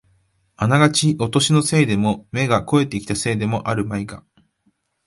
[0.55, 4.23] あながちお年のせいでも、目が肥えてきたせいでもあるまいが、